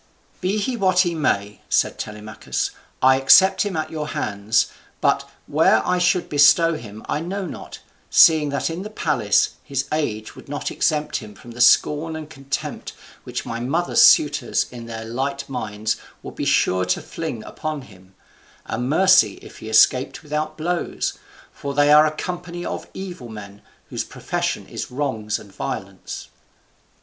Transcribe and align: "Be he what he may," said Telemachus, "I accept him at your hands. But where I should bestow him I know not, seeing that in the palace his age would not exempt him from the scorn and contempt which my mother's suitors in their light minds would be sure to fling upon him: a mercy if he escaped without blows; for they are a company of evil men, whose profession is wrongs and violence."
"Be 0.41 0.57
he 0.57 0.75
what 0.75 1.01
he 1.01 1.13
may," 1.13 1.61
said 1.69 1.99
Telemachus, 1.99 2.71
"I 3.03 3.17
accept 3.17 3.61
him 3.61 3.77
at 3.77 3.91
your 3.91 4.07
hands. 4.07 4.65
But 4.99 5.29
where 5.45 5.87
I 5.87 5.99
should 5.99 6.27
bestow 6.27 6.73
him 6.73 7.05
I 7.07 7.19
know 7.19 7.45
not, 7.45 7.81
seeing 8.09 8.49
that 8.49 8.71
in 8.71 8.81
the 8.81 8.89
palace 8.89 9.51
his 9.63 9.85
age 9.91 10.35
would 10.35 10.49
not 10.49 10.71
exempt 10.71 11.17
him 11.17 11.35
from 11.35 11.51
the 11.51 11.61
scorn 11.61 12.15
and 12.15 12.27
contempt 12.27 12.93
which 13.25 13.45
my 13.45 13.59
mother's 13.59 14.01
suitors 14.01 14.65
in 14.71 14.87
their 14.87 15.05
light 15.05 15.47
minds 15.47 15.97
would 16.23 16.33
be 16.33 16.45
sure 16.45 16.85
to 16.85 16.99
fling 17.03 17.43
upon 17.43 17.83
him: 17.83 18.15
a 18.65 18.79
mercy 18.79 19.33
if 19.43 19.59
he 19.59 19.69
escaped 19.69 20.23
without 20.23 20.57
blows; 20.57 21.19
for 21.53 21.75
they 21.75 21.91
are 21.91 22.07
a 22.07 22.17
company 22.17 22.65
of 22.65 22.87
evil 22.95 23.29
men, 23.29 23.61
whose 23.91 24.03
profession 24.03 24.65
is 24.65 24.89
wrongs 24.89 25.37
and 25.37 25.53
violence." 25.53 26.29